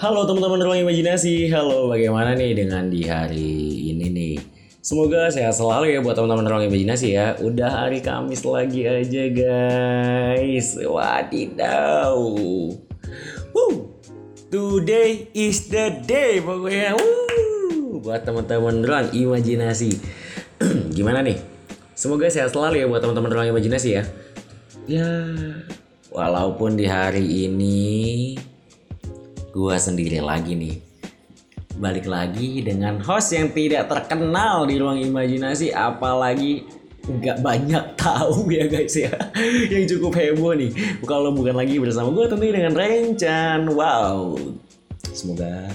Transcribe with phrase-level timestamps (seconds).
[0.00, 3.52] Halo teman-teman ruang imajinasi, halo bagaimana nih dengan di hari
[3.92, 4.34] ini nih?
[4.80, 7.36] Semoga sehat selalu ya buat teman-teman ruang imajinasi ya.
[7.36, 10.80] Udah hari Kamis lagi aja guys.
[10.80, 12.16] Wadidaw.
[13.52, 13.92] Woo.
[14.48, 16.96] Today is the day pokoknya.
[16.96, 18.00] Woo.
[18.00, 20.00] Buat teman-teman ruang imajinasi.
[20.96, 21.36] Gimana nih?
[21.92, 24.08] Semoga sehat selalu ya buat teman-teman ruang imajinasi ya.
[24.88, 25.12] Ya,
[26.08, 27.76] walaupun di hari ini
[29.50, 30.76] gua sendiri lagi nih.
[31.80, 36.66] Balik lagi dengan host yang tidak terkenal di ruang imajinasi apalagi
[37.08, 39.10] nggak banyak tahu ya guys ya
[39.70, 40.70] yang cukup heboh nih.
[41.02, 43.60] Kalau bukan lagi bersama gue tentunya dengan Rencan.
[43.72, 44.38] Wow.
[45.10, 45.72] Semoga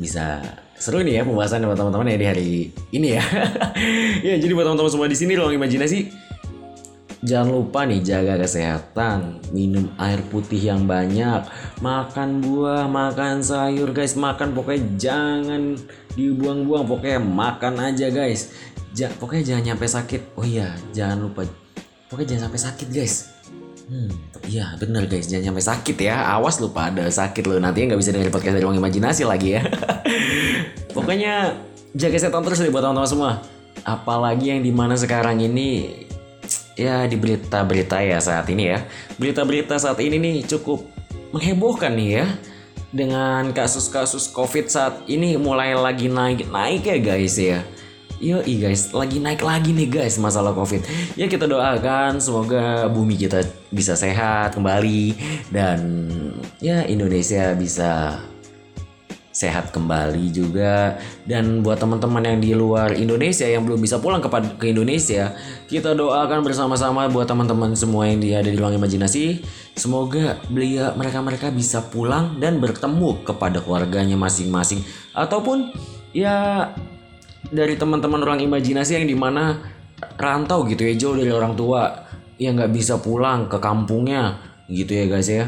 [0.00, 0.40] bisa
[0.80, 2.50] seru nih ya pembahasan sama teman-teman ya di hari
[2.90, 3.24] ini ya.
[4.26, 6.19] Ya jadi buat teman-teman semua di sini ruang imajinasi
[7.20, 11.44] Jangan lupa nih jaga kesehatan, minum air putih yang banyak,
[11.84, 15.76] makan buah, makan sayur guys, makan pokoknya jangan
[16.16, 18.56] dibuang-buang, pokoknya makan aja guys.
[18.96, 20.32] Ja, pokoknya jangan nyampe sakit.
[20.40, 21.44] Oh iya, jangan lupa,
[22.08, 23.14] pokoknya jangan sampai sakit guys.
[23.90, 24.08] Hmm,
[24.48, 26.24] iya bener guys, jangan sampai sakit ya.
[26.40, 29.62] Awas lupa ada sakit lo nanti nggak bisa dengerin podcast dari ruang imajinasi lagi ya.
[30.96, 31.52] pokoknya
[31.92, 33.32] jaga kesehatan terus nih buat teman-teman semua.
[33.84, 36.08] Apalagi yang di mana sekarang ini
[36.80, 38.80] ya di berita-berita ya saat ini ya.
[39.20, 40.88] Berita-berita saat ini nih cukup
[41.36, 42.26] menghebohkan nih ya.
[42.90, 47.60] Dengan kasus-kasus COVID saat ini mulai lagi naik-naik ya guys ya.
[48.20, 50.84] Yo guys, lagi naik lagi nih guys masalah COVID.
[51.16, 55.14] Ya kita doakan semoga bumi kita bisa sehat kembali
[55.54, 56.10] dan
[56.58, 58.20] ya Indonesia bisa
[59.40, 61.00] sehat kembali juga.
[61.24, 64.28] Dan buat teman-teman yang di luar Indonesia yang belum bisa pulang ke
[64.60, 65.32] ke Indonesia
[65.64, 69.40] kita doakan bersama-sama buat teman-teman semua yang ada di ruang imajinasi.
[69.72, 74.84] Semoga beliau mereka-mereka bisa pulang dan bertemu kepada keluarganya masing-masing.
[75.16, 75.72] Ataupun
[76.12, 76.68] ya
[77.48, 79.56] dari teman-teman ruang imajinasi yang di mana
[80.20, 82.04] rantau gitu ya jauh dari orang tua
[82.40, 85.44] yang nggak bisa pulang ke kampungnya gitu ya guys ya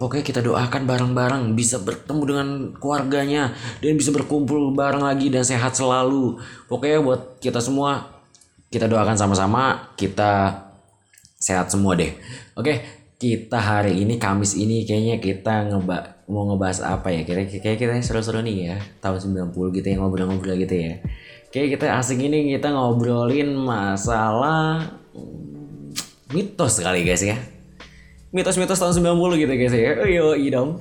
[0.00, 2.48] Pokoknya kita doakan bareng-bareng bisa bertemu dengan
[2.80, 3.52] keluarganya
[3.84, 6.40] dan bisa berkumpul bareng lagi dan sehat selalu.
[6.72, 8.08] Pokoknya buat kita semua
[8.72, 10.56] kita doakan sama-sama kita
[11.36, 12.16] sehat semua deh.
[12.56, 12.80] Oke,
[13.20, 17.20] kita hari ini Kamis ini kayaknya kita ngeba mau ngebahas apa ya?
[17.28, 18.76] Kira kira kita seru-seru nih ya.
[19.04, 19.20] Tahun
[19.52, 20.96] 90 gitu ya ngobrol-ngobrol gitu ya.
[21.52, 24.96] Kayak kita asing ini kita ngobrolin masalah
[26.32, 27.36] mitos kali guys ya
[28.30, 29.92] mitos-mitos tahun 90 gitu guys ya.
[29.98, 30.78] Oh iya dong.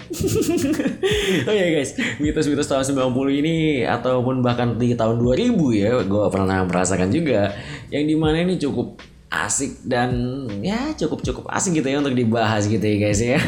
[1.50, 3.56] oh iya guys, mitos-mitos tahun 90 ini
[3.90, 7.58] ataupun bahkan di tahun 2000 ya, gue pernah merasakan juga
[7.90, 12.70] yang di mana ini cukup asik dan ya cukup cukup asik gitu ya untuk dibahas
[12.70, 13.42] gitu ya guys ya.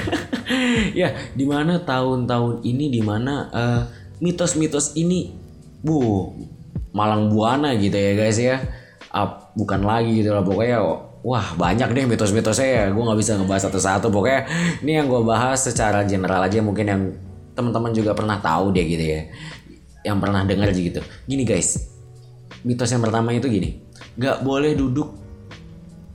[1.05, 3.81] ya di mana tahun-tahun ini di mana uh,
[4.17, 5.29] mitos-mitos ini,
[5.85, 6.33] bu
[6.89, 8.57] malang buana gitu ya guys ya.
[9.13, 12.85] Uh, bukan lagi gitu lah pokoknya Wah banyak deh mitos-mitosnya ya.
[12.89, 14.09] Gue gak bisa ngebahas satu-satu.
[14.09, 14.49] Pokoknya
[14.81, 17.01] ini yang gue bahas secara general aja Mungkin yang
[17.53, 19.21] teman-teman juga pernah tahu deh gitu ya.
[20.01, 21.01] Yang pernah dengar aja gitu.
[21.29, 21.77] Gini guys.
[22.65, 23.85] Mitos yang pertama itu gini.
[24.17, 25.13] Gak boleh duduk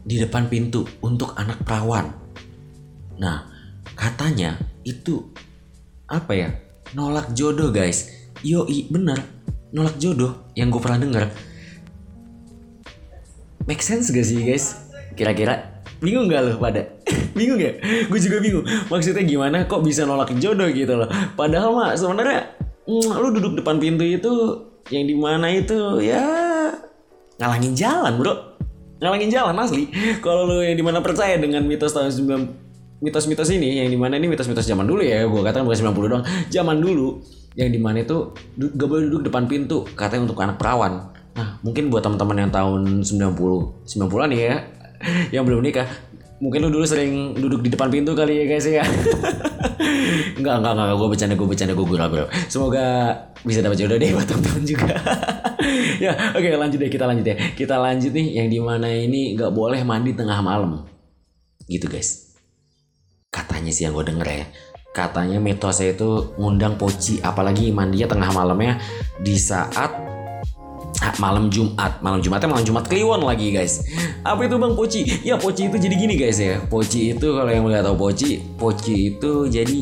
[0.06, 2.10] di depan pintu untuk anak perawan.
[3.18, 3.46] Nah
[3.94, 5.30] katanya itu
[6.06, 6.54] Apa ya?
[6.94, 8.30] Nolak jodoh guys.
[8.46, 9.18] Yoi bener.
[9.74, 11.34] Nolak jodoh yang gue pernah denger.
[13.66, 14.85] Make sense gak sih guys?
[15.16, 16.84] Kira-kira bingung gak lo pada?
[17.38, 17.72] bingung ya?
[18.06, 18.68] Gue juga bingung.
[18.92, 21.08] Maksudnya gimana kok bisa nolak jodoh gitu loh?
[21.34, 22.54] Padahal mah sebenarnya
[22.86, 24.32] mm, lu duduk depan pintu itu
[24.90, 26.22] yang di mana itu ya
[27.42, 28.34] ngalangin jalan bro
[29.02, 29.90] ngalangin jalan asli
[30.24, 34.16] kalau lu yang di mana percaya dengan mitos tahun 9 mitos-mitos ini yang di mana
[34.16, 37.20] ini mitos-mitos zaman dulu ya gue katakan bukan 90 doang zaman dulu
[37.58, 41.92] yang di mana itu gak boleh duduk depan pintu katanya untuk anak perawan nah mungkin
[41.92, 44.64] buat teman-teman yang tahun 90 90-an ya
[45.34, 45.88] yang belum nikah.
[46.36, 48.84] Mungkin lu dulu sering duduk di depan pintu kali ya guys ya.
[50.36, 52.84] Enggak enggak enggak gue bercanda gue bercanda gue gurau bro semoga
[53.44, 54.94] bisa dapat jodoh deh buat teman-teman juga.
[55.96, 57.36] Ya oke okay, lanjut deh kita lanjut ya.
[57.56, 60.84] Kita lanjut nih yang di mana ini nggak boleh mandi tengah malam.
[61.64, 62.36] Gitu guys.
[63.32, 64.46] Katanya sih yang gue denger ya.
[64.92, 68.80] Katanya mitosnya itu ngundang poci apalagi mandinya tengah malamnya
[69.20, 70.15] di saat
[71.20, 72.00] malam Jumat.
[72.00, 73.84] Malam Jumatnya malam Jumat Kliwon lagi guys.
[74.24, 76.60] Apa itu bang Poci ya Poci itu jadi gini guys ya.
[76.60, 79.78] Poci itu kalau yang nggak tahu Poci Poci itu jadi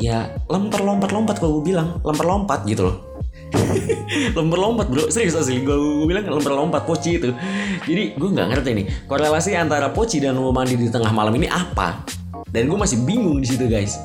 [0.00, 2.00] ya lempar lompat lompat kalau gue bilang.
[2.04, 2.96] Lempar lompat gitu loh.
[4.36, 5.08] Lempar lompat bro.
[5.10, 5.62] Serius asli.
[5.62, 7.30] Gue, gue bilang lempar lompat poci itu.
[7.86, 11.50] Jadi gue nggak ngerti nih korelasi antara poci dan mau mandi di tengah malam ini
[11.50, 12.02] apa?
[12.50, 13.98] Dan gue masih bingung di situ guys.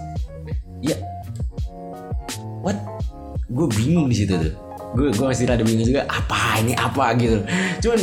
[0.81, 0.97] Ya.
[3.45, 4.64] Gue bingung di situ tuh
[4.95, 7.43] gue gue masih rada bingung juga apa ini apa gitu.
[7.83, 7.99] Cuman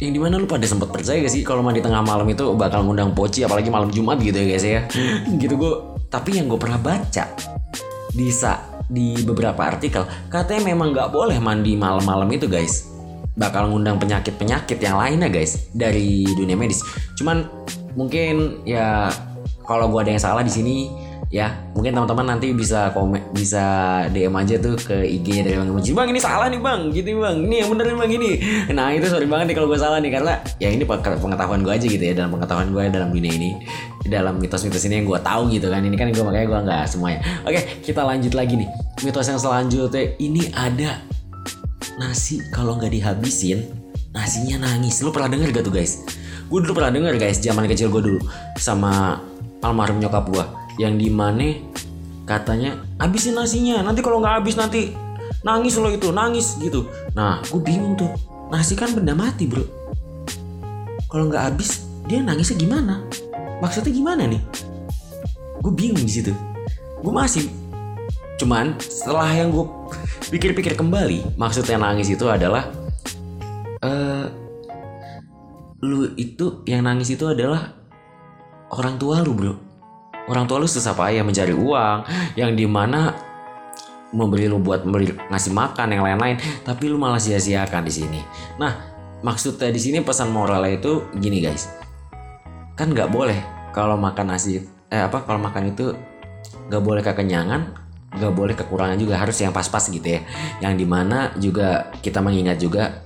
[0.00, 2.84] yang di mana lu pada sempat percaya gak sih kalau mandi tengah malam itu bakal
[2.84, 4.80] ngundang poci apalagi malam Jumat gitu ya guys ya?
[5.40, 5.72] Gitu gue
[6.08, 7.24] tapi yang gue pernah baca
[8.10, 8.28] di
[8.90, 12.90] di beberapa artikel katanya memang nggak boleh mandi malam-malam itu guys
[13.38, 16.82] bakal ngundang penyakit-penyakit yang lainnya guys dari dunia medis.
[17.14, 17.46] Cuman
[17.94, 19.08] mungkin ya
[19.64, 20.76] kalau gue ada yang salah di sini
[21.28, 23.62] ya mungkin teman-teman nanti bisa komen bisa
[24.10, 26.80] DM aja tuh ke IG-nya dari Bang Emoji bang ini salah nih bang.
[26.90, 27.36] Gitu bang.
[27.46, 28.30] Ini yang bener nih bang ini.
[28.74, 31.86] Nah itu sorry banget nih kalau gue salah nih karena ya ini pengetahuan gue aja
[31.86, 33.50] gitu ya dalam pengetahuan gue dalam dunia ini
[34.10, 35.80] dalam mitos-mitos ini yang gue tahu gitu kan.
[35.84, 37.20] Ini kan gue makanya gue nggak semuanya.
[37.46, 38.68] Oke kita lanjut lagi nih.
[39.06, 40.98] Mitos yang selanjutnya ini ada
[42.00, 43.70] nasi kalau nggak dihabisin
[44.10, 44.98] nasinya nangis.
[45.06, 46.02] Lu pernah denger gak tuh guys?
[46.50, 48.20] Gue dulu pernah denger guys zaman kecil gue dulu
[48.58, 49.22] sama
[49.62, 50.44] almarhum nyokap gue
[50.76, 51.58] yang di mana
[52.28, 54.94] katanya habisin nasinya nanti kalau nggak habis nanti
[55.42, 56.86] nangis lo itu nangis gitu.
[57.16, 58.10] Nah gue bingung tuh.
[58.50, 59.62] Nasi kan benda mati bro.
[61.10, 63.02] Kalau nggak habis dia nangisnya gimana?
[63.62, 64.42] Maksudnya gimana nih?
[65.62, 66.32] Gue bingung di situ.
[67.00, 67.48] Gue masih
[68.40, 69.68] cuman setelah yang gue
[70.32, 72.72] pikir-pikir kembali maksudnya nangis itu adalah
[73.84, 74.32] uh,
[75.84, 77.76] lu itu yang nangis itu adalah
[78.72, 79.54] orang tua lu bro
[80.30, 82.06] orang tua lu susah payah mencari uang
[82.38, 83.10] yang di mana
[84.14, 88.20] memberi lu buat memberi ngasih makan yang lain-lain tapi lu malah sia-siakan di sini.
[88.62, 88.78] Nah
[89.26, 91.66] maksudnya di sini pesan moralnya itu gini guys.
[92.78, 93.38] Kan nggak boleh
[93.74, 95.94] kalau makan nasi eh apa kalau makan itu
[96.70, 100.22] nggak boleh kekenyangan nggak boleh kekurangan juga harus yang pas-pas gitu ya.
[100.62, 103.02] Yang di mana juga kita mengingat juga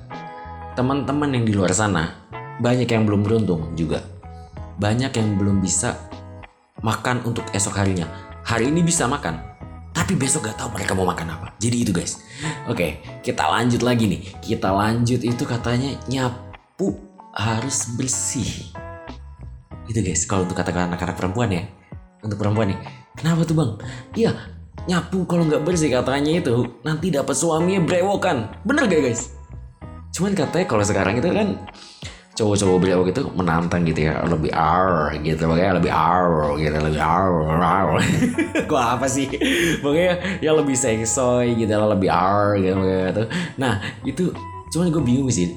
[0.76, 2.24] teman-teman yang di luar sana
[2.60, 4.00] banyak yang belum beruntung juga.
[4.80, 5.94] Banyak yang belum bisa
[6.84, 8.04] makan untuk esok harinya.
[8.44, 9.40] Hari ini bisa makan,
[9.96, 11.56] tapi besok gak tahu mereka mau makan apa.
[11.56, 12.20] Jadi itu guys.
[12.68, 14.20] Oke, kita lanjut lagi nih.
[14.44, 17.00] Kita lanjut itu katanya nyapu
[17.32, 18.68] harus bersih.
[19.88, 21.64] Itu guys, kalau untuk kata anak-anak perempuan ya.
[22.20, 22.78] Untuk perempuan nih.
[23.16, 23.70] Kenapa tuh bang?
[24.12, 24.32] Iya,
[24.84, 28.60] nyapu kalau nggak bersih katanya itu nanti dapat suaminya brewokan.
[28.68, 29.32] Bener gak guys?
[30.12, 31.64] Cuman katanya kalau sekarang itu kan
[32.34, 34.20] cowok-cowok beliau gitu menantang gitu ya.
[34.26, 37.30] Lebih ar gitu makanya lebih ar gitu lebih ar
[37.62, 37.88] ar
[38.66, 39.30] gua apa sih?
[39.78, 43.22] Pokoknya ya lebih seksoy gitu lah lebih ar gitu, gitu.
[43.56, 44.34] Nah itu
[44.74, 45.54] cuman gue bingung sih.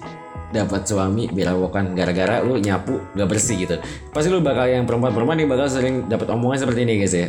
[0.47, 3.75] Dapat suami bukan gara-gara lu nyapu gak bersih gitu.
[4.15, 7.27] Pasti lu bakal yang perempuan-perempuan nih bakal sering dapat omongan seperti ini guys ya.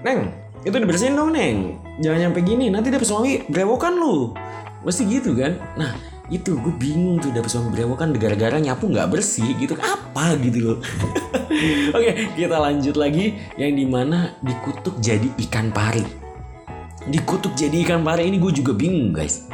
[0.00, 0.32] Neng
[0.64, 1.76] itu dibersihin dong neng.
[2.00, 4.32] Jangan nyampe gini nanti dapat suami berewokan lu.
[4.80, 5.60] Pasti gitu kan?
[5.76, 5.92] Nah
[6.28, 9.72] itu gue bingung tuh dapet suami kan gara-gara nyapu nggak bersih gitu.
[9.80, 10.78] Apa gitu loh.
[11.96, 13.40] Oke kita lanjut lagi.
[13.56, 16.04] Yang di mana dikutuk jadi ikan pari.
[17.08, 19.48] Dikutuk jadi ikan pari ini gue juga bingung guys.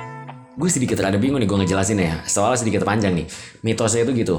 [0.59, 2.19] Gue sedikit rada bingung nih gue ngejelasin ya.
[2.27, 3.27] Soalnya sedikit panjang nih.
[3.63, 4.37] Mitosnya itu gitu.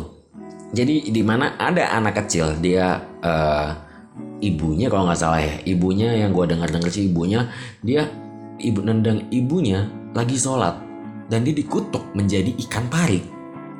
[0.76, 3.72] Jadi di mana ada anak kecil dia uh,
[4.44, 5.56] ibunya kalau nggak salah ya.
[5.64, 7.48] Ibunya yang gue dengar dengar sih ibunya.
[7.80, 8.12] Dia
[8.60, 10.85] ibu nendang ibunya lagi sholat
[11.30, 13.22] dan dia dikutuk menjadi ikan pari.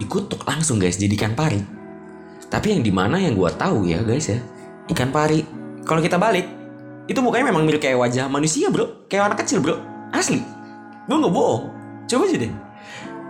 [0.02, 1.62] Dikutuk langsung guys jadi ikan pari.
[2.50, 4.40] Tapi yang di mana yang gue tahu ya guys ya
[4.92, 5.46] ikan pari.
[5.86, 6.46] Kalau kita balik
[7.06, 9.78] itu mukanya memang mirip kayak wajah manusia bro, kayak anak kecil bro,
[10.10, 10.42] asli.
[11.06, 11.70] Gue nggak bohong.
[12.10, 12.54] Coba aja deh.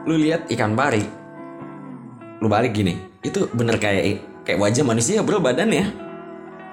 [0.07, 1.03] Lu lihat ikan pari,
[2.39, 2.95] lu balik gini,
[3.25, 5.91] itu bener kayak kayak wajah manusia bro badannya.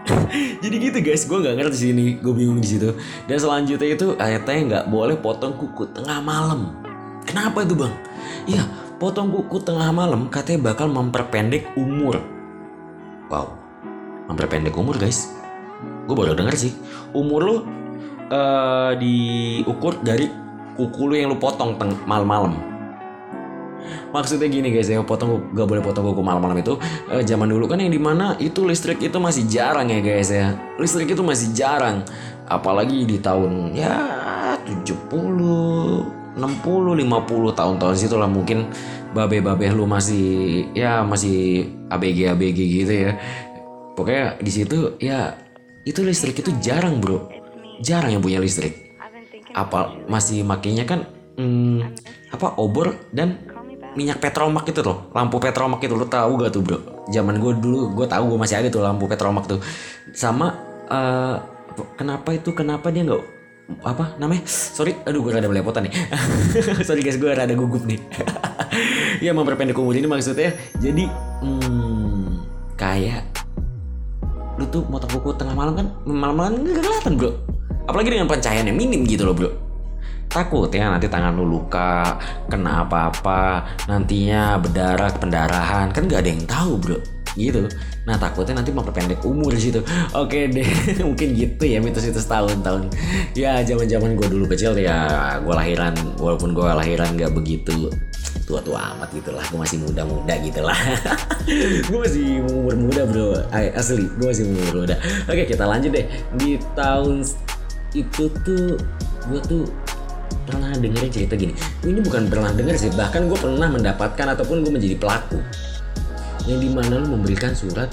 [0.63, 2.91] Jadi gitu guys, gue nggak ngerti sini, gue bingung di situ.
[3.27, 6.82] Dan selanjutnya itu ayatnya nggak boleh potong kuku tengah malam.
[7.27, 7.95] Kenapa itu bang?
[8.45, 8.63] Iya,
[8.99, 12.19] potong kuku tengah malam katanya bakal memperpendek umur.
[13.31, 13.55] Wow,
[14.29, 15.31] memperpendek umur guys.
[16.07, 16.73] Gue baru denger sih.
[17.15, 17.57] Umur lu
[18.31, 20.29] uh, diukur dari
[20.75, 22.55] kuku lu yang lu potong malam-malam.
[24.15, 26.79] Maksudnya gini guys ya, potong gak boleh potong kuku malam-malam itu
[27.11, 30.55] uh, zaman dulu kan yang di mana itu listrik itu masih jarang ya guys ya.
[30.79, 32.07] Listrik itu masih jarang,
[32.47, 33.95] apalagi di tahun ya
[34.63, 38.73] 70 60 50 tahun-tahun situ lah mungkin
[39.13, 43.13] babe-babe lu masih ya masih ABG ABG gitu ya.
[43.93, 45.37] Pokoknya di situ ya
[45.85, 47.29] itu listrik itu jarang, Bro.
[47.85, 48.97] Jarang yang punya listrik.
[49.53, 51.05] Apa masih makainya kan
[51.37, 51.93] hmm,
[52.33, 53.37] apa obor dan
[53.93, 56.79] minyak petromak itu loh lampu petromak itu lo tahu gak tuh bro
[57.13, 59.61] zaman gue dulu gue tahu gue masih ada tuh lampu petromak tuh
[60.17, 60.57] sama
[60.89, 61.37] uh,
[62.01, 63.42] kenapa itu kenapa dia nggak
[63.83, 64.45] apa namanya?
[64.47, 65.95] Sorry aduh gue rada belepotan nih.
[66.89, 68.01] Sorry guys gue rada gugup nih.
[69.23, 70.51] Ya memperpendek umur ini maksudnya.
[70.83, 71.07] Jadi
[71.45, 72.43] hmm,
[72.75, 73.23] kayak
[74.59, 77.31] lu tuh motong kuku tengah malam kan malam-malam nggak kelihatan bro.
[77.87, 79.51] Apalagi dengan pencahayaan yang minim gitu loh bro.
[80.27, 82.19] Takut ya nanti tangan lu luka
[82.51, 85.95] kena apa-apa nantinya berdarah pendarahan.
[85.95, 86.99] Kan nggak ada yang tahu bro
[87.37, 87.69] gitu.
[88.05, 89.81] Nah takutnya nanti memperpendek umur situ.
[90.13, 90.69] Oke deh
[91.09, 92.93] mungkin gitu ya mitos-mitos tahun-tahun
[93.33, 97.89] ya zaman zaman gue dulu kecil ya gue lahiran walaupun gue lahiran nggak begitu
[98.43, 100.77] tua-tua amat gitu lah gue masih muda-muda gitu lah.
[101.89, 103.35] Gue masih umur muda bro.
[103.51, 104.97] Ay, asli gue masih umur muda.
[105.27, 106.07] Oke kita lanjut deh.
[106.39, 107.27] Di tahun
[107.93, 108.77] itu tuh
[109.31, 109.65] gue tuh
[110.49, 111.55] pernah dengerin cerita gini.
[111.87, 115.39] Ini bukan pernah denger sih bahkan gue pernah mendapatkan ataupun gue menjadi pelaku
[116.47, 117.91] yang di mana lu memberikan surat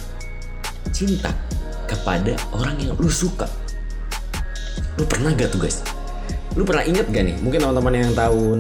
[0.89, 1.29] cinta
[1.85, 3.45] kepada orang yang lu suka.
[4.97, 5.81] Lu pernah gak tuh guys?
[6.57, 7.35] Lu pernah inget gak nih?
[7.41, 8.59] Mungkin teman-teman yang tahun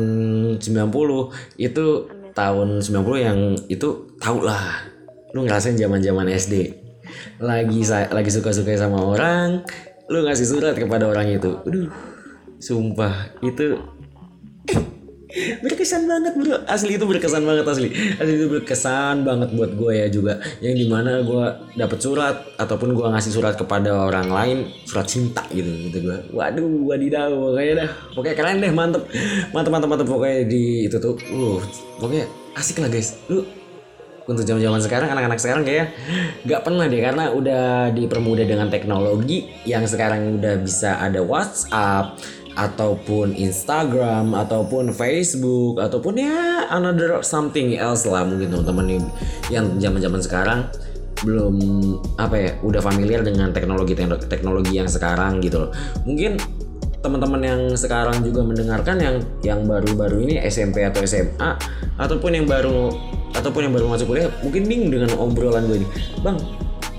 [0.61, 1.85] 90 itu
[2.33, 3.89] tahun 90 yang itu
[4.21, 4.87] tau lah.
[5.33, 6.85] Lu ngerasain zaman zaman SD
[7.41, 9.65] lagi lagi suka-suka sama orang
[10.09, 11.57] lu ngasih surat kepada orang itu.
[11.65, 11.89] Aduh
[12.61, 13.33] sumpah.
[13.41, 13.77] Itu
[15.61, 16.57] berkesan banget bro.
[16.65, 17.89] Asli itu berkesan banget asli.
[18.17, 20.41] Asli itu berkesan banget buat gue ya juga.
[20.59, 21.45] Yang di mana gue
[21.77, 24.57] dapet surat ataupun gue ngasih surat kepada orang lain
[24.89, 26.17] surat cinta gitu gitu gue.
[26.33, 27.89] Waduh wadidaw pokoknya dah.
[28.17, 29.03] Pokoknya keren deh mantep.
[29.53, 30.07] Mantep mantep mantep.
[30.09, 31.15] Pokoknya di itu tuh.
[31.29, 31.61] Uh
[32.01, 32.25] pokoknya
[32.57, 33.21] asik lah guys.
[33.29, 33.45] Lu
[34.29, 35.89] untuk zaman zaman sekarang anak-anak sekarang kayak
[36.45, 42.13] nggak pernah deh karena udah dipermudah dengan teknologi yang sekarang udah bisa ada WhatsApp
[42.59, 48.99] ataupun Instagram ataupun Facebook ataupun ya another something else lah mungkin teman-teman
[49.47, 50.59] yang zaman-zaman sekarang
[51.23, 51.55] belum
[52.15, 53.95] apa ya udah familiar dengan teknologi
[54.27, 55.71] teknologi yang sekarang gitu loh.
[56.07, 56.39] Mungkin
[56.99, 61.55] teman-teman yang sekarang juga mendengarkan yang yang baru-baru ini SMP atau SMA
[61.95, 62.91] ataupun yang baru
[63.35, 65.87] ataupun yang baru masuk kuliah mungkin bingung dengan obrolan gue ini.
[66.23, 66.39] Bang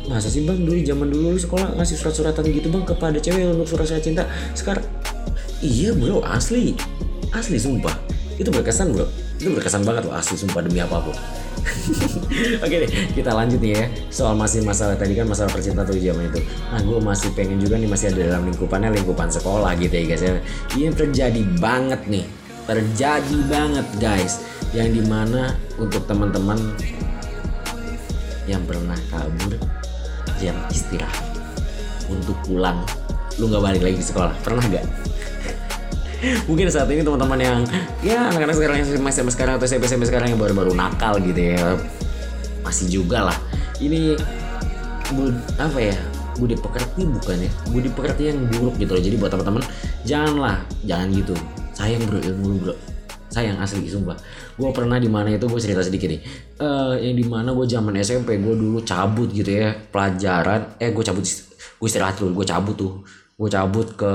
[0.09, 0.57] masa sih bang?
[0.57, 4.25] Dulu zaman dulu sekolah ngasih surat-suratan gitu bang kepada cewek untuk surat-surat cinta.
[4.57, 4.85] Sekarang
[5.61, 6.73] Iya bro asli.
[7.37, 7.93] Asli sumpah.
[8.40, 9.05] Itu berkesan bro.
[9.37, 11.12] Itu berkesan banget loh asli sumpah demi apa pun.
[12.64, 13.85] Oke deh kita lanjut nih ya.
[14.09, 16.40] Soal masih masalah tadi kan masalah percintaan tuh zaman itu.
[16.73, 20.23] Nah gue masih pengen juga nih masih ada dalam lingkupannya lingkupan sekolah gitu ya guys
[20.25, 20.33] ya.
[20.73, 22.25] Ini terjadi banget nih.
[22.64, 24.40] Terjadi banget guys.
[24.73, 26.57] Yang di mana untuk teman-teman
[28.47, 29.61] Yang pernah kabur
[30.40, 31.37] Jam istirahat.
[32.09, 32.81] Untuk pulang.
[33.37, 34.33] Lu gak balik lagi ke sekolah.
[34.40, 34.85] Pernah gak?
[36.44, 37.58] Mungkin saat ini teman-teman yang
[38.04, 41.56] ya anak-anak sekarang yang masih sampai sekarang atau SMP SMP sekarang yang baru-baru nakal gitu
[41.56, 41.76] ya.
[42.60, 43.38] Masih juga lah.
[43.80, 44.20] Ini
[45.16, 45.96] bud, apa ya
[46.36, 47.50] budi pekerti bukan ya?
[47.72, 49.02] Budi pekerti yang buruk gitu loh.
[49.02, 49.62] Jadi buat teman-teman
[50.04, 51.34] janganlah jangan gitu.
[51.72, 52.74] Sayang bro ilmu bro.
[53.30, 54.18] Sayang asli sumpah.
[54.58, 56.20] Gue pernah di mana itu gue cerita sedikit nih.
[56.60, 60.76] Uh, yang di mana gue zaman SMP gue dulu cabut gitu ya pelajaran.
[60.76, 62.92] Eh gue cabut gue istirahat dulu gue cabut tuh.
[63.40, 64.12] Gue cabut ke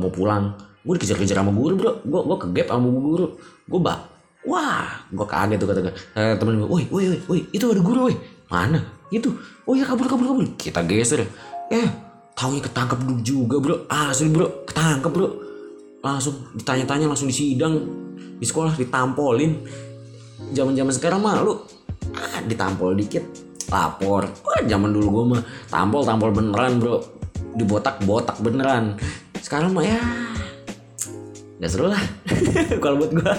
[0.00, 1.92] mau pulang gue dikejar-kejar sama guru bro.
[2.04, 3.26] Gue gue kegap sama guru.
[3.64, 4.14] Gue bak
[4.44, 5.80] wah gue kaget tuh kata
[6.20, 8.16] eh, temen gue woi woi woi itu ada guru woi.
[8.52, 8.80] Mana?
[9.08, 9.32] Itu.
[9.64, 10.44] Oh ya kabur kabur kabur.
[10.60, 11.24] Kita geser.
[11.72, 11.88] Eh
[12.36, 13.76] taunya ketangkep dulu juga bro.
[13.88, 15.28] Asli bro ketangkep bro.
[16.04, 17.80] Langsung ditanya-tanya langsung disidang
[18.36, 19.64] di sekolah ditampolin.
[20.52, 21.56] Zaman-zaman sekarang mah lu
[22.12, 23.24] ah, ditampol dikit
[23.72, 24.28] lapor.
[24.44, 27.00] Wah zaman dulu gue mah tampol tampol beneran bro.
[27.56, 29.00] Dibotak botak beneran.
[29.40, 30.33] Sekarang mah ya
[31.64, 32.02] nggak seru lah
[32.84, 33.34] kalau buat gue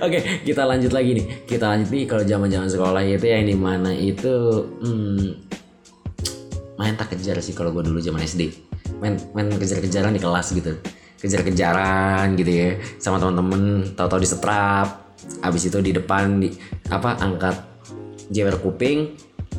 [0.00, 1.44] Oke, kita lanjut lagi nih.
[1.44, 4.32] Kita lanjut nih kalau zaman-zaman sekolah itu yang di mana itu
[4.80, 5.28] hmm,
[6.80, 8.48] main tak kejar sih kalau gue dulu zaman SD.
[9.04, 10.80] Main main kejar-kejaran di kelas gitu.
[11.20, 15.12] Kejar-kejaran gitu ya sama teman-teman, tahu-tahu di setrap.
[15.44, 16.48] Abis itu di depan di
[16.88, 17.56] apa angkat
[18.32, 19.12] jewer kuping,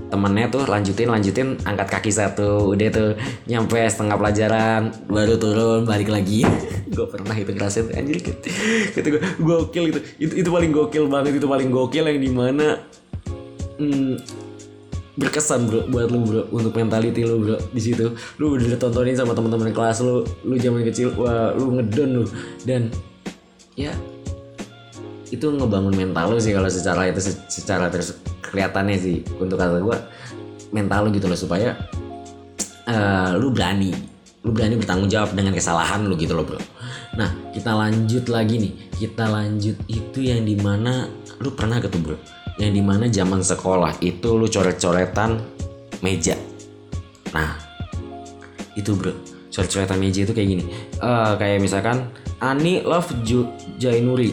[0.10, 3.10] temennya tuh lanjutin lanjutin angkat kaki satu udah tuh
[3.50, 6.46] nyampe setengah pelajaran baru turun balik lagi.
[6.96, 8.22] Gue pernah itu ngerasain anjir.
[8.22, 8.48] Gitu,
[8.94, 12.80] gitu gue gokil gitu itu itu paling gokil banget itu paling gokil yang di mana
[13.82, 14.16] hmm,
[15.16, 18.16] berkesan bro buat lu bro untuk mentality lu bro di situ.
[18.40, 22.24] Lu udah tontonin sama teman-teman kelas lu lu zaman kecil wah lu ngedon lu.
[22.64, 22.94] Dan
[23.76, 23.92] ya
[25.34, 28.16] itu ngebangun mental lu sih kalau secara itu secara terus
[28.56, 29.20] kelihatannya sih.
[29.36, 29.98] Untuk kata gue
[30.72, 31.76] mental lu gitu loh supaya
[32.88, 33.92] uh, lu berani.
[34.48, 36.62] Lu berani bertanggung jawab dengan kesalahan lu gitu loh bro.
[37.20, 38.74] Nah kita lanjut lagi nih.
[38.96, 41.12] Kita lanjut itu yang di mana
[41.44, 42.16] lu pernah gitu bro?
[42.56, 45.44] Yang di mana zaman sekolah itu lu coret-coretan
[46.00, 46.40] meja.
[47.36, 47.60] Nah
[48.80, 49.12] itu bro.
[49.52, 50.64] Coret-coretan meja itu kayak gini.
[51.04, 52.08] Uh, kayak misalkan
[52.40, 53.12] Ani love
[53.82, 54.32] Jainuri.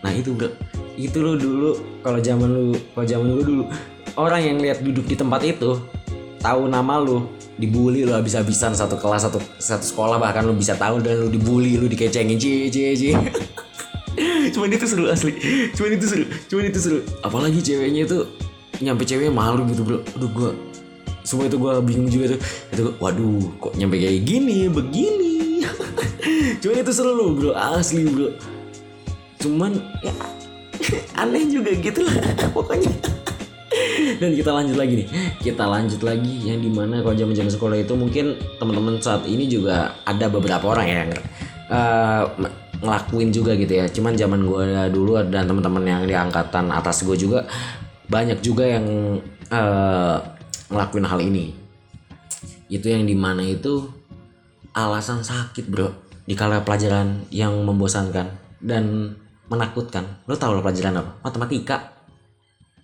[0.00, 0.48] Nah itu bro
[0.96, 2.64] itu lu dulu kalau zaman lu
[2.96, 3.64] kalau zaman gue dulu
[4.16, 5.80] orang yang lihat duduk di tempat itu
[6.40, 11.00] tahu nama lu dibully lu habis-habisan satu kelas satu satu sekolah bahkan lu bisa tahu
[11.04, 13.14] dan lu dibully lu dikecengin cie cie cie
[14.56, 15.32] cuman itu seru asli.
[15.76, 16.98] Cuman itu seru cuman itu seru.
[17.20, 18.18] Apalagi ceweknya itu
[18.80, 19.98] nyampe ceweknya malu gitu bro.
[20.16, 20.50] Aduh gua
[21.26, 22.40] semua itu gua bingung juga tuh.
[22.72, 25.66] Itu gua, waduh kok nyampe kayak gini begini?
[26.62, 27.50] Cuman itu seru loh bro.
[27.52, 28.32] Asli bro.
[29.42, 30.12] Cuman ya
[31.16, 32.16] aneh juga gitu lah
[32.56, 32.92] pokoknya.
[34.16, 35.08] Dan kita lanjut lagi nih.
[35.40, 39.44] Kita lanjut lagi yang di mana kalau zaman zaman sekolah itu mungkin teman-teman saat ini
[39.50, 41.08] juga ada beberapa orang yang
[41.68, 42.24] uh,
[42.80, 43.86] ngelakuin juga gitu ya.
[43.90, 47.44] Cuman zaman gue dulu dan teman-teman yang di angkatan atas gue juga
[48.06, 48.86] banyak juga yang
[49.52, 50.16] uh,
[50.72, 51.52] ngelakuin hal ini.
[52.72, 53.84] Itu yang di mana itu
[54.72, 55.92] alasan sakit bro
[56.26, 58.32] di kala pelajaran yang membosankan.
[58.56, 59.14] Dan
[59.48, 60.04] menakutkan.
[60.26, 61.10] Lo tau lo pelajaran apa?
[61.22, 61.76] Matematika.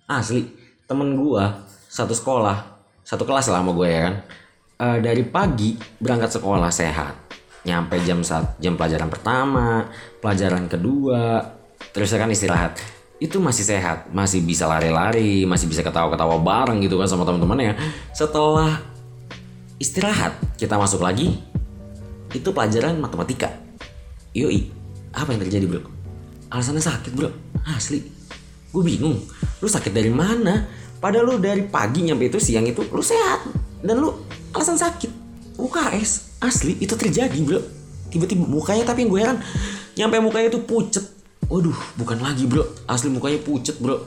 [0.07, 0.47] Asli.
[0.83, 4.15] Temen gua satu sekolah satu kelas lah sama gue ya kan?
[4.79, 7.13] Uh, dari pagi berangkat sekolah sehat.
[7.63, 9.87] Nyampe jam saat jam pelajaran pertama
[10.19, 11.43] pelajaran kedua
[11.91, 12.79] terus kan istirahat.
[13.19, 17.75] Itu masih sehat masih bisa lari-lari masih bisa ketawa-ketawa bareng gitu kan sama teman-temannya
[18.11, 18.83] setelah
[19.79, 21.39] istirahat kita masuk lagi
[22.35, 23.51] itu pelajaran matematika.
[24.33, 24.67] Yoi
[25.13, 26.02] apa yang terjadi bro
[26.53, 27.33] alasannya sakit bro
[27.73, 28.05] asli
[28.69, 29.17] gue bingung
[29.59, 30.69] lu sakit dari mana
[31.03, 33.43] Padahal lu dari pagi nyampe itu siang itu lu sehat
[33.83, 34.23] dan lu
[34.55, 35.11] alasan sakit.
[35.59, 37.59] UKS asli itu terjadi bro.
[38.07, 39.43] Tiba-tiba mukanya tapi gue heran
[39.99, 41.03] nyampe mukanya itu pucet.
[41.51, 43.99] Waduh bukan lagi bro asli mukanya pucet bro.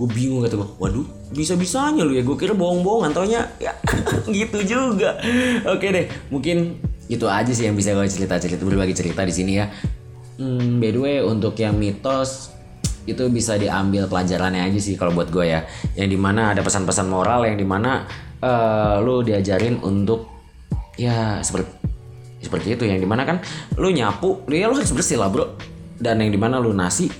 [0.00, 0.68] Gue bingung kata gue.
[0.80, 1.04] Waduh
[1.36, 3.76] bisa-bisanya lu ya gue kira bohong-bohongan taunya ya
[4.40, 5.20] gitu juga.
[5.68, 6.80] Oke deh mungkin
[7.12, 9.68] itu aja sih yang bisa gue cerita-cerita berbagi cerita di sini ya.
[10.40, 12.52] Hmm, by the way untuk yang mitos
[13.02, 15.66] itu bisa diambil pelajarannya aja sih kalau buat gue ya.
[15.98, 18.06] Yang di mana ada pesan-pesan moral yang di mana
[18.40, 20.30] uh, lu diajarin untuk
[20.96, 21.68] ya seperti
[22.42, 22.84] seperti itu.
[22.88, 23.42] Yang di mana kan
[23.76, 25.58] lu nyapu ya lu harus bersih lah bro.
[25.98, 27.10] Dan yang di mana lu nasi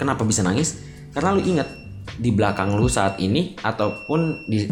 [0.00, 0.80] kenapa bisa nangis?
[1.12, 1.68] Karena lu inget
[2.16, 4.68] di belakang lu saat ini ataupun di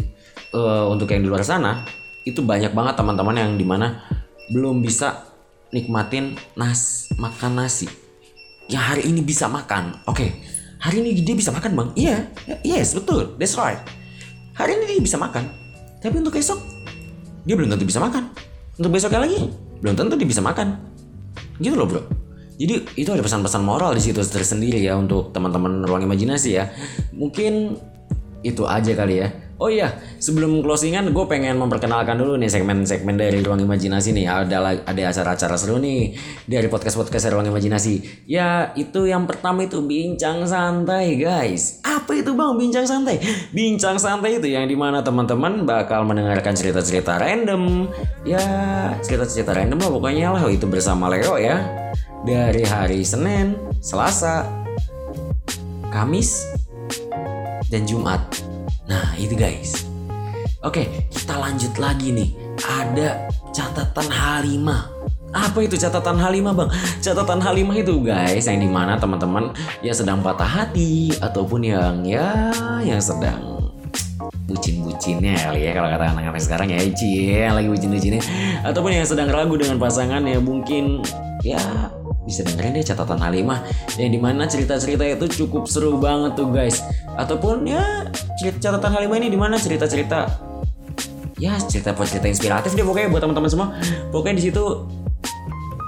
[0.53, 1.85] uh, untuk yang di luar sana
[2.25, 4.05] itu banyak banget teman-teman yang di mana
[4.49, 5.28] belum bisa
[5.69, 7.89] nikmatin nas makan nasi
[8.69, 9.97] yang hari ini bisa makan.
[10.05, 10.29] Oke, okay.
[10.77, 11.89] hari ini dia bisa makan bang.
[11.97, 13.81] Iya, yeah, yes betul, that's right.
[14.53, 15.49] Hari ini dia bisa makan.
[15.99, 16.59] Tapi untuk esok
[17.43, 18.29] dia belum tentu bisa makan.
[18.77, 19.49] Untuk besoknya lagi
[19.81, 20.77] belum tentu dia bisa makan.
[21.57, 22.01] Gitu loh bro.
[22.59, 26.67] Jadi itu ada pesan-pesan moral di situ tersendiri ya untuk teman-teman ruang imajinasi ya.
[27.15, 27.79] Mungkin
[28.43, 29.31] itu aja kali ya.
[29.59, 29.91] Oh iya,
[30.23, 34.31] sebelum closingan gue pengen memperkenalkan dulu nih segmen-segmen dari Ruang Imajinasi nih.
[34.31, 36.15] Ada ada acara-acara seru nih
[36.47, 38.23] dari podcast-podcast Ruang Imajinasi.
[38.23, 41.83] Ya, itu yang pertama itu bincang santai, guys.
[41.83, 43.19] Apa itu Bang bincang santai?
[43.51, 47.91] Bincang santai itu yang di mana teman-teman bakal mendengarkan cerita-cerita random.
[48.23, 48.39] Ya,
[49.03, 51.67] cerita-cerita random lah pokoknya lah itu bersama Leo ya.
[52.23, 54.47] Dari hari Senin, Selasa,
[55.91, 56.47] Kamis,
[57.67, 58.48] dan Jumat
[58.89, 59.85] Nah itu guys.
[60.65, 62.29] Oke kita lanjut lagi nih.
[62.59, 64.67] Ada catatan H5.
[65.29, 66.69] Apa itu catatan H5 bang?
[66.99, 69.53] Catatan H5 itu guys yang di mana teman-teman
[69.85, 72.49] yang sedang patah hati ataupun yang ya
[72.81, 73.59] yang sedang
[74.49, 78.21] bucin-bucinnya kali ya kalau kata anak-anak sekarang ya cie lagi bucin-bucinnya
[78.65, 81.05] ataupun yang sedang ragu dengan pasangan ya mungkin
[81.45, 81.61] ya
[82.29, 83.65] bisa dengerin deh catatan Halimah
[83.97, 86.85] yang di mana cerita-cerita itu cukup seru banget tuh guys.
[87.17, 88.05] Ataupun ya
[88.37, 90.29] cerita catatan Halimah ini di mana cerita-cerita
[91.41, 93.67] ya cerita cerita inspiratif deh pokoknya buat teman-teman semua.
[94.13, 94.63] Pokoknya di situ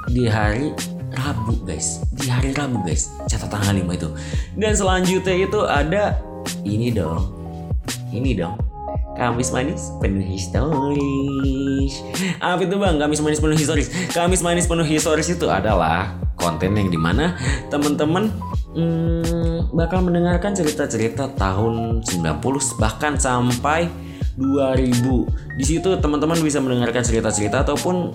[0.10, 0.74] di hari
[1.14, 2.02] Rabu guys.
[2.18, 4.10] Di hari Rabu guys catatan Halimah itu.
[4.58, 6.18] Dan selanjutnya itu ada
[6.66, 7.38] ini dong.
[8.12, 8.71] Ini dong
[9.22, 11.94] Kamis manis penuh historis.
[12.42, 12.98] Apa itu bang?
[12.98, 13.94] Kamis manis penuh historis.
[14.10, 17.38] Kamis manis penuh historis itu adalah konten yang di mana
[17.70, 18.34] teman-teman
[18.74, 23.94] hmm, bakal mendengarkan cerita-cerita tahun 90 bahkan sampai
[24.42, 24.90] 2000
[25.54, 28.10] di situ teman-teman bisa mendengarkan cerita-cerita ataupun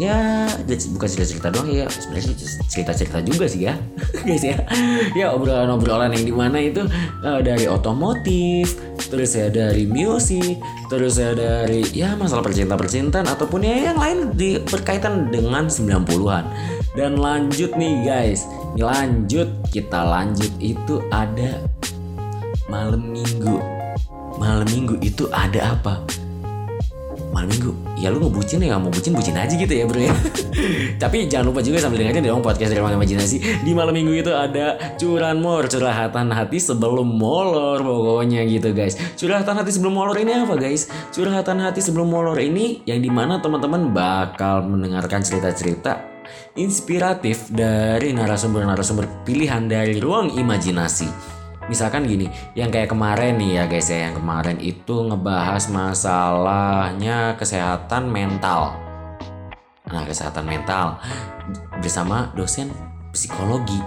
[0.00, 0.48] ya
[0.96, 2.32] bukan cerita-cerita doang ya sebenarnya
[2.72, 3.76] cerita-cerita juga sih ya
[4.26, 4.56] guys ya
[5.12, 6.88] ya obrolan-obrolan yang di mana itu
[7.20, 13.92] uh, dari otomotif terus ya dari musik terus ya dari ya masalah percinta-percintaan ataupun ya
[13.92, 16.46] yang lain di berkaitan dengan 90-an
[16.94, 18.46] dan lanjut nih guys
[18.78, 21.58] lanjut kita lanjut itu ada
[22.70, 23.58] malam minggu.
[24.38, 26.00] Malam minggu itu ada apa
[27.30, 27.72] malam minggu.
[27.98, 30.14] Ya lu ngebucin ya mau bucin bucin aja gitu ya bro ya.
[31.02, 33.62] Tapi jangan lupa juga sambil dengerin dong podcast dari Ruang Imajinasi.
[33.62, 38.98] Di malam minggu itu ada curan mor curhatan hati sebelum molor pokoknya gitu guys.
[39.14, 40.90] Curhatan hati sebelum molor ini apa guys?
[41.14, 46.10] Curhatan hati sebelum molor ini yang di mana teman-teman bakal mendengarkan cerita-cerita
[46.58, 51.39] inspiratif dari narasumber-narasumber pilihan dari ruang imajinasi
[51.70, 52.26] misalkan gini
[52.58, 58.74] yang kayak kemarin nih ya guys ya yang kemarin itu ngebahas masalahnya kesehatan mental.
[59.86, 60.98] Nah kesehatan mental
[61.78, 62.74] bersama dosen
[63.14, 63.78] psikologi.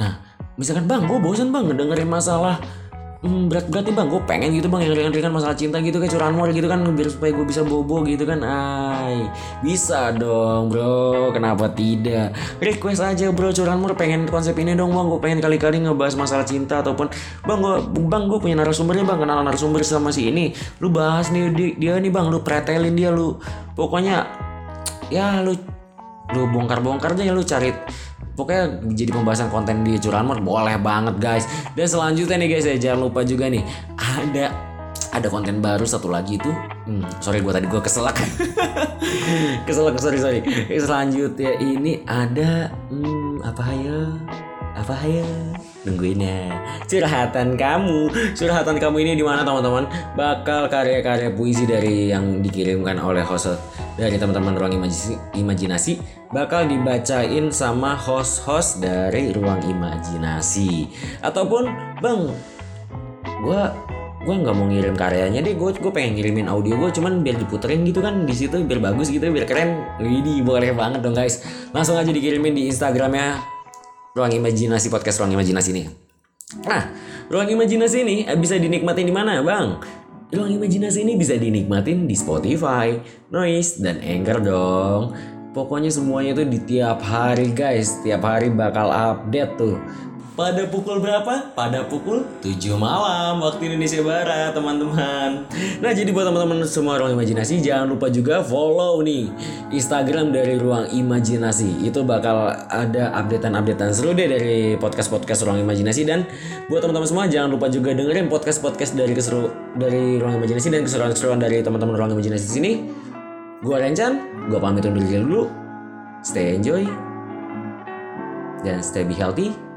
[0.00, 0.24] Nah
[0.56, 2.56] misalkan bang gue bosan bang ngedengerin masalah
[3.20, 6.00] hmm, berat berat nih bang gue pengen gitu bang yang ringan ringan masalah cinta gitu
[6.00, 8.40] kayak curanmor gitu kan biar supaya gue bisa bobo gitu kan.
[8.40, 9.28] Ay
[9.60, 11.32] bisa dong bro.
[11.32, 12.32] Kenapa tidak?
[12.60, 15.06] Request aja bro curanmor pengen konsep ini dong bang.
[15.08, 17.12] Gue pengen kali kali ngebahas masalah cinta ataupun
[17.44, 17.74] bang gue
[18.08, 19.18] bang gue punya narasumbernya bang.
[19.20, 20.56] Kenal narasumber sama si ini.
[20.80, 22.26] Lu bahas nih dia, dia nih bang.
[22.32, 23.36] Lu pretelin dia lu.
[23.76, 24.28] Pokoknya
[25.12, 25.56] ya lu
[26.34, 27.72] lu bongkar-bongkar aja ya lu cari.
[28.34, 31.44] Pokoknya jadi pembahasan konten di curanmor boleh banget guys.
[31.76, 33.62] Dan selanjutnya nih guys ya jangan lupa juga nih
[33.98, 34.70] ada
[35.10, 36.54] ada konten baru satu lagi tuh.
[36.86, 38.16] Hmm, sorry gue tadi gue keselak.
[39.66, 40.40] Keselak sorry sorry.
[40.70, 44.00] Selanjutnya ini ada hmm, apa ya
[44.80, 45.28] apa ya
[45.84, 46.48] nungguin ya.
[46.88, 48.12] Curhatan kamu.
[48.36, 49.88] Curhatan kamu ini di mana teman-teman?
[50.16, 53.56] Bakal karya-karya puisi dari yang dikirimkan oleh host
[53.96, 55.92] dari teman-teman ruang imajinasi, imajinasi
[56.32, 60.88] bakal dibacain sama host-host dari ruang imajinasi.
[61.20, 61.68] Ataupun
[62.00, 62.32] bang
[63.40, 63.62] gue
[64.20, 65.56] gue nggak mau ngirim karyanya deh.
[65.56, 69.08] Gue gue pengen ngirimin audio gue cuman biar diputerin gitu kan di situ biar bagus
[69.08, 69.84] gitu biar keren.
[70.00, 71.44] Widih boleh banget dong guys.
[71.72, 73.59] Langsung aja dikirimin di instagramnya
[74.14, 75.84] ruang imajinasi podcast ruang imajinasi ini.
[76.66, 76.90] Nah,
[77.30, 79.78] ruang imajinasi ini eh, bisa dinikmatin di mana, Bang?
[80.30, 82.98] Ruang imajinasi ini bisa dinikmatin di Spotify,
[83.30, 85.02] Noise, dan Anchor dong.
[85.50, 89.78] Pokoknya semuanya tuh di tiap hari guys, tiap hari bakal update tuh.
[90.40, 91.52] Pada pukul berapa?
[91.52, 95.44] Pada pukul 7 malam waktu Indonesia Barat, teman-teman.
[95.84, 99.28] Nah, jadi buat teman-teman semua ruang imajinasi jangan lupa juga follow nih
[99.68, 101.84] Instagram dari Ruang Imajinasi.
[101.84, 106.24] Itu bakal ada updatean-updatean seru deh dari podcast-podcast Ruang Imajinasi dan
[106.72, 111.36] buat teman-teman semua jangan lupa juga dengerin podcast-podcast dari keseru dari Ruang Imajinasi dan keseruan-keseruan
[111.36, 112.88] dari teman-teman Ruang Imajinasi sini.
[113.60, 115.52] Gua Rencan, gua pamit undur diri dulu.
[116.24, 116.88] Stay enjoy
[118.64, 119.69] dan stay be healthy.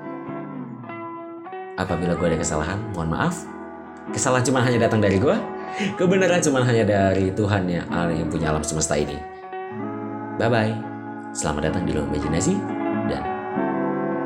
[1.73, 3.49] Apabila gue ada kesalahan, mohon maaf.
[4.13, 5.33] Kesalahan cuma hanya datang dari gue.
[5.97, 9.17] Kebenaran cuma hanya dari Tuhan yang, yang punya alam semesta ini.
[10.37, 10.77] Bye-bye.
[11.33, 12.53] Selamat datang di ruang imajinasi
[13.09, 13.25] dan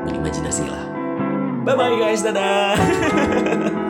[0.04, 0.84] berimajinasilah.
[1.64, 2.76] Bye-bye guys, dadah.